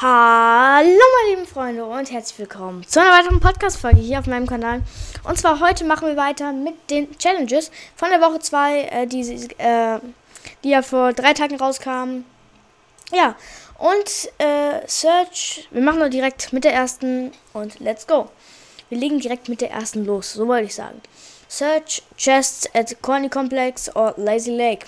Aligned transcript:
Hallo 0.00 0.86
meine 0.86 1.34
lieben 1.34 1.44
Freunde 1.44 1.84
und 1.84 2.12
herzlich 2.12 2.38
willkommen 2.38 2.86
zu 2.86 3.00
einer 3.00 3.10
weiteren 3.10 3.40
Podcast-Folge 3.40 3.98
hier 3.98 4.20
auf 4.20 4.28
meinem 4.28 4.46
Kanal. 4.46 4.82
Und 5.24 5.36
zwar 5.36 5.58
heute 5.58 5.84
machen 5.84 6.06
wir 6.06 6.16
weiter 6.16 6.52
mit 6.52 6.88
den 6.88 7.18
Challenges 7.18 7.72
von 7.96 8.08
der 8.10 8.20
Woche 8.20 8.38
2, 8.38 8.80
äh, 8.82 9.06
die, 9.08 9.22
äh, 9.58 9.98
die 10.62 10.68
ja 10.68 10.82
vor 10.82 11.12
drei 11.14 11.32
Tagen 11.32 11.56
rauskamen. 11.56 12.24
Ja, 13.10 13.34
und 13.78 14.30
äh, 14.38 14.86
Search, 14.86 15.66
wir 15.72 15.82
machen 15.82 15.98
nur 15.98 16.10
direkt 16.10 16.52
mit 16.52 16.62
der 16.62 16.74
ersten 16.74 17.32
und 17.52 17.80
let's 17.80 18.06
go. 18.06 18.30
Wir 18.90 18.98
legen 18.98 19.18
direkt 19.18 19.48
mit 19.48 19.60
der 19.60 19.72
ersten 19.72 20.04
los, 20.04 20.32
so 20.32 20.46
wollte 20.46 20.66
ich 20.66 20.76
sagen. 20.76 21.02
Search 21.48 22.04
Chests 22.16 22.72
at 22.72 23.02
Corny 23.02 23.28
Complex 23.28 23.90
or 23.96 24.14
Lazy 24.16 24.52
Lake. 24.52 24.86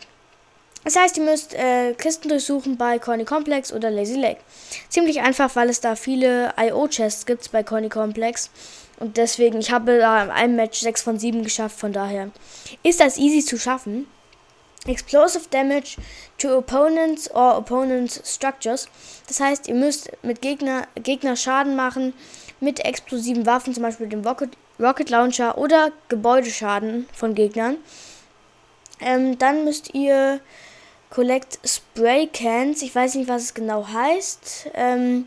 Das 0.84 0.96
heißt, 0.96 1.18
ihr 1.18 1.24
müsst 1.24 1.54
äh, 1.54 1.92
Kisten 1.94 2.28
durchsuchen 2.28 2.76
bei 2.76 2.98
Corny 2.98 3.24
Complex 3.24 3.72
oder 3.72 3.90
Lazy 3.90 4.14
Lake. 4.14 4.40
Ziemlich 4.88 5.20
einfach, 5.20 5.54
weil 5.54 5.68
es 5.68 5.80
da 5.80 5.94
viele 5.94 6.54
IO-Chests 6.58 7.26
gibt 7.26 7.52
bei 7.52 7.62
Corny 7.62 7.90
Complex. 7.90 8.50
Und 8.98 9.16
deswegen, 9.16 9.58
ich 9.58 9.70
habe 9.72 9.98
da 9.98 10.24
in 10.24 10.30
einem 10.30 10.56
Match 10.56 10.80
6 10.80 11.02
von 11.02 11.18
7 11.18 11.42
geschafft, 11.42 11.78
von 11.78 11.92
daher 11.92 12.30
ist 12.82 13.00
das 13.00 13.18
easy 13.18 13.44
zu 13.44 13.58
schaffen. 13.58 14.06
Explosive 14.86 15.44
Damage 15.50 15.96
to 16.38 16.56
Opponents 16.56 17.30
or 17.30 17.58
Opponents 17.58 18.22
Structures. 18.24 18.88
Das 19.28 19.40
heißt, 19.40 19.68
ihr 19.68 19.74
müsst 19.74 20.10
mit 20.22 20.40
Gegner, 20.40 20.86
Gegner 20.94 21.36
Schaden 21.36 21.76
machen 21.76 22.14
mit 22.60 22.84
explosiven 22.84 23.44
Waffen, 23.46 23.74
zum 23.74 23.82
Beispiel 23.82 24.08
dem 24.08 24.24
Rocket, 24.26 24.56
Rocket 24.78 25.10
Launcher 25.10 25.58
oder 25.58 25.92
Gebäudeschaden 26.08 27.06
von 27.12 27.34
Gegnern. 27.34 27.76
Ähm, 29.00 29.38
dann 29.38 29.64
müsst 29.64 29.94
ihr 29.94 30.40
Collect 31.10 31.58
Spray 31.64 32.28
Cans. 32.28 32.82
Ich 32.82 32.94
weiß 32.94 33.16
nicht, 33.16 33.28
was 33.28 33.42
es 33.42 33.54
genau 33.54 33.86
heißt. 33.86 34.70
Ähm, 34.74 35.26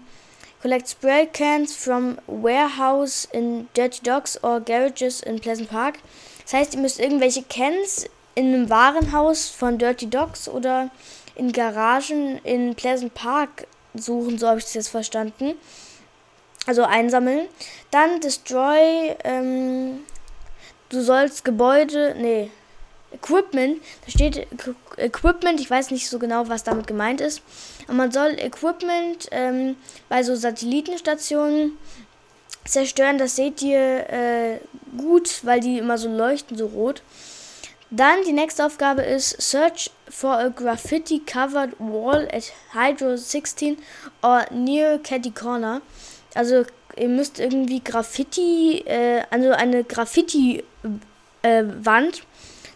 collect 0.61 0.89
Spray 0.89 1.27
Cans 1.27 1.75
from 1.75 2.17
Warehouse 2.27 3.27
in 3.33 3.67
Dirty 3.75 4.01
Docks 4.01 4.41
or 4.43 4.61
Garages 4.61 5.21
in 5.21 5.39
Pleasant 5.41 5.69
Park. 5.69 5.99
Das 6.43 6.53
heißt, 6.53 6.75
ihr 6.75 6.79
müsst 6.79 6.99
irgendwelche 6.99 7.43
Cans 7.43 8.09
in 8.35 8.53
einem 8.53 8.69
Warenhaus 8.69 9.49
von 9.49 9.77
Dirty 9.77 10.09
Docks 10.09 10.47
oder 10.47 10.89
in 11.35 11.51
Garagen 11.51 12.39
in 12.43 12.75
Pleasant 12.75 13.13
Park 13.13 13.67
suchen, 13.93 14.37
so 14.37 14.47
habe 14.47 14.59
ich 14.59 14.65
das 14.65 14.73
jetzt 14.73 14.89
verstanden. 14.89 15.55
Also 16.65 16.83
einsammeln. 16.83 17.47
Dann 17.91 18.21
Destroy. 18.21 19.15
Ähm, 19.23 19.99
du 20.89 21.01
sollst 21.01 21.43
Gebäude. 21.43 22.15
Nee, 22.17 22.51
Equipment, 23.13 23.81
da 24.05 24.11
steht 24.11 24.47
Equipment, 24.97 25.59
ich 25.59 25.69
weiß 25.69 25.91
nicht 25.91 26.09
so 26.09 26.19
genau, 26.19 26.49
was 26.49 26.63
damit 26.63 26.87
gemeint 26.87 27.21
ist, 27.21 27.41
aber 27.85 27.93
man 27.93 28.11
soll 28.11 28.35
Equipment 28.39 29.27
ähm, 29.31 29.75
bei 30.09 30.23
so 30.23 30.35
Satellitenstationen 30.35 31.77
zerstören, 32.65 33.17
das 33.17 33.35
seht 33.35 33.61
ihr 33.61 34.09
äh, 34.09 34.59
gut, 34.97 35.43
weil 35.43 35.59
die 35.59 35.77
immer 35.77 35.97
so 35.97 36.09
leuchten, 36.09 36.57
so 36.57 36.67
rot. 36.67 37.01
Dann 37.95 38.23
die 38.25 38.33
nächste 38.33 38.65
Aufgabe 38.65 39.03
ist 39.03 39.39
Search 39.39 39.91
for 40.09 40.31
a 40.31 40.47
graffiti 40.47 41.19
covered 41.19 41.75
wall 41.77 42.27
at 42.31 42.51
Hydro 42.73 43.17
16 43.17 43.77
or 44.23 44.45
near 44.51 44.97
Catty 44.97 45.29
Corner. 45.29 45.81
Also 46.33 46.65
ihr 46.97 47.09
müsst 47.09 47.39
irgendwie 47.39 47.83
Graffiti, 47.83 48.83
äh, 48.85 49.21
also 49.29 49.51
eine 49.51 49.83
Graffiti 49.83 50.63
äh, 51.43 51.63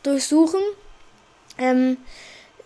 durchsuchen. 0.07 0.61
Ähm, 1.57 1.97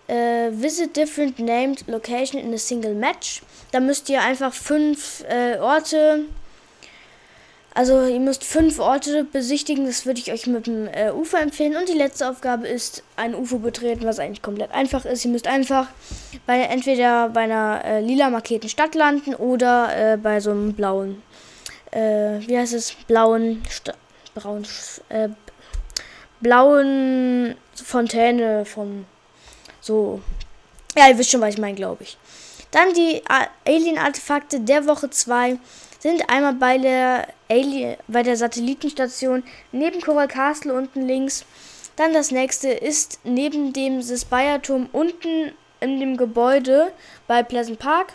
äh, 0.08 0.52
visit 0.52 0.96
different 0.96 1.40
named 1.40 1.88
location 1.88 2.40
in 2.40 2.54
a 2.54 2.58
single 2.58 2.94
match. 2.94 3.42
Da 3.72 3.80
müsst 3.80 4.10
ihr 4.10 4.22
einfach 4.22 4.54
fünf 4.54 5.24
äh, 5.30 5.58
Orte, 5.60 6.26
also 7.74 8.06
ihr 8.06 8.20
müsst 8.20 8.44
fünf 8.44 8.80
Orte 8.80 9.24
besichtigen. 9.24 9.86
Das 9.86 10.06
würde 10.06 10.20
ich 10.20 10.32
euch 10.32 10.46
mit 10.46 10.68
dem 10.68 10.88
äh, 10.88 11.12
UFO 11.12 11.38
empfehlen. 11.38 11.78
Und 11.78 11.88
die 11.88 11.98
letzte 11.98 12.30
Aufgabe 12.30 12.68
ist 12.68 13.04
ein 13.16 13.34
UFO 13.34 13.60
betreten, 13.60 14.04
was 14.04 14.20
eigentlich 14.20 14.42
komplett 14.42 14.72
einfach 14.72 15.06
ist. 15.06 15.24
Ihr 15.24 15.32
müsst 15.32 15.48
einfach 15.48 15.88
bei 16.46 16.60
entweder 16.60 17.30
bei 17.30 17.42
einer 17.42 17.82
äh, 17.86 18.02
lila 18.02 18.30
markierten 18.30 18.70
Stadt 18.70 18.94
landen 18.96 19.36
oder 19.36 20.14
äh, 20.14 20.18
bei 20.18 20.42
so 20.42 20.52
einem 20.52 20.74
blauen, 20.74 21.22
äh, 21.92 22.40
wie 22.46 22.58
heißt 22.58 22.74
es, 22.74 22.94
blauen, 23.08 23.64
braun, 24.36 24.66
äh, 25.08 25.30
blauen 26.42 27.56
Fontäne 27.74 28.66
von 28.66 29.06
so. 29.80 30.22
Ja, 30.98 31.08
ihr 31.08 31.18
wisst 31.18 31.32
schon, 31.32 31.42
was 31.42 31.54
ich 31.54 31.60
meine, 31.62 31.76
glaube 31.76 32.04
ich. 32.04 32.18
Dann 32.72 32.94
die 32.94 33.22
Alien-Artefakte 33.66 34.60
der 34.60 34.86
Woche 34.88 35.10
2 35.10 35.58
sind 36.00 36.30
einmal 36.30 36.54
bei 36.54 36.78
der 36.78 37.28
Alien, 37.50 37.98
bei 38.08 38.24
der 38.24 38.38
Satellitenstation 38.38 39.44
neben 39.72 40.02
Coral 40.02 40.28
Castle 40.28 40.74
unten 40.74 41.06
links. 41.06 41.46
Dann 41.96 42.14
das 42.14 42.32
nächste 42.32 42.70
ist 42.70 43.20
neben 43.24 43.74
dem 43.74 44.02
Spire-Turm 44.02 44.90
unten 44.92 45.52
in 45.80 46.00
dem 46.00 46.18
Gebäude 46.18 46.92
bei 47.28 47.44
Pleasant 47.44 47.80
Park. 47.80 48.14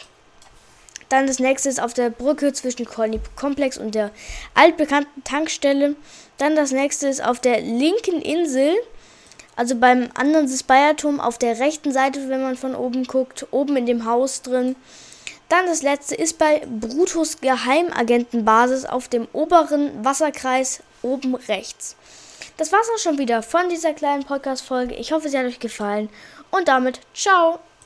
Dann 1.09 1.27
das 1.27 1.39
nächste 1.39 1.69
ist 1.69 1.81
auf 1.81 1.94
der 1.94 2.11
Brücke 2.11 2.53
zwischen 2.53 2.84
Colony 2.84 3.21
Complex 3.37 3.78
und 3.78 3.94
der 3.94 4.11
altbekannten 4.55 5.22
Tankstelle. 5.25 5.94
Dann 6.39 6.56
das 6.56 6.72
nächste 6.72 7.09
ist 7.09 7.25
auf 7.25 7.41
der 7.41 7.61
linken 7.61 8.21
Insel, 8.21 8.75
also 9.55 9.77
beim 9.77 10.09
anderen 10.15 10.49
Spire-Turm 10.49 11.21
auf 11.21 11.39
der 11.39 11.59
rechten 11.59 11.93
Seite, 11.93 12.28
wenn 12.28 12.43
man 12.43 12.56
von 12.56 12.75
oben 12.75 13.05
guckt, 13.05 13.47
oben 13.53 13.77
in 13.77 13.87
dem 13.87 14.05
Haus 14.05 14.43
drin. 14.43 14.77
Dann 15.49 15.66
das 15.66 15.83
letzte 15.83 16.16
ist 16.16 16.39
bei 16.39 16.66
Brutus 16.66 17.41
Geheimagentenbasis 17.41 18.84
auf 18.84 19.09
dem 19.09 19.28
oberen 19.33 20.05
Wasserkreis 20.05 20.83
oben 21.03 21.37
rechts. 21.37 21.97
Das 22.56 22.72
war's 22.72 22.89
auch 22.95 22.99
schon 22.99 23.19
wieder 23.19 23.43
von 23.43 23.69
dieser 23.69 23.93
kleinen 23.93 24.25
Podcast-Folge. 24.25 24.95
Ich 24.95 25.12
hoffe, 25.12 25.28
sie 25.28 25.39
hat 25.39 25.47
euch 25.47 25.61
gefallen. 25.61 26.09
Und 26.50 26.69
damit, 26.69 27.00
ciao! 27.15 27.61